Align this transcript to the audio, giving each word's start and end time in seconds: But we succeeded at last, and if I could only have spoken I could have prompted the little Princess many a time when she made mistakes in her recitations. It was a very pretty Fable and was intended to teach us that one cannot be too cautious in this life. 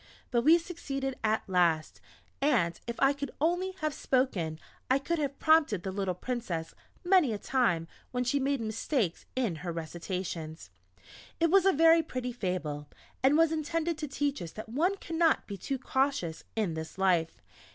But 0.31 0.41
we 0.41 0.57
succeeded 0.57 1.15
at 1.23 1.47
last, 1.47 2.01
and 2.41 2.79
if 2.87 2.99
I 2.99 3.13
could 3.13 3.29
only 3.39 3.73
have 3.81 3.93
spoken 3.93 4.57
I 4.89 4.97
could 4.97 5.19
have 5.19 5.37
prompted 5.37 5.83
the 5.83 5.91
little 5.91 6.15
Princess 6.15 6.73
many 7.03 7.33
a 7.33 7.37
time 7.37 7.87
when 8.09 8.23
she 8.23 8.39
made 8.39 8.61
mistakes 8.61 9.27
in 9.35 9.57
her 9.57 9.71
recitations. 9.71 10.71
It 11.39 11.51
was 11.51 11.67
a 11.67 11.71
very 11.71 12.01
pretty 12.01 12.31
Fable 12.33 12.89
and 13.21 13.37
was 13.37 13.51
intended 13.51 13.99
to 13.99 14.07
teach 14.07 14.41
us 14.41 14.53
that 14.53 14.69
one 14.69 14.97
cannot 14.97 15.45
be 15.45 15.55
too 15.55 15.77
cautious 15.77 16.45
in 16.55 16.73
this 16.73 16.97
life. 16.97 17.39